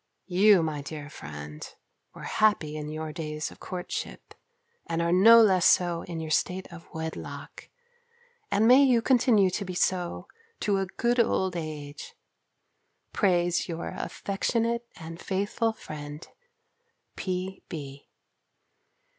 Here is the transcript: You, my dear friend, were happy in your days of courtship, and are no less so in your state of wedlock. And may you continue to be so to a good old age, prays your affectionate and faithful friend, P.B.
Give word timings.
You, 0.25 0.63
my 0.63 0.81
dear 0.81 1.11
friend, 1.11 1.63
were 2.15 2.23
happy 2.23 2.75
in 2.75 2.89
your 2.89 3.13
days 3.13 3.51
of 3.51 3.59
courtship, 3.59 4.33
and 4.87 4.99
are 4.99 5.11
no 5.11 5.39
less 5.43 5.67
so 5.67 6.01
in 6.01 6.19
your 6.19 6.31
state 6.31 6.65
of 6.73 6.91
wedlock. 6.91 7.69
And 8.49 8.67
may 8.67 8.81
you 8.81 9.03
continue 9.03 9.51
to 9.51 9.63
be 9.63 9.75
so 9.75 10.27
to 10.61 10.79
a 10.79 10.87
good 10.87 11.19
old 11.19 11.55
age, 11.55 12.15
prays 13.13 13.69
your 13.69 13.89
affectionate 13.95 14.87
and 14.97 15.21
faithful 15.21 15.71
friend, 15.71 16.27
P.B. 17.15 18.09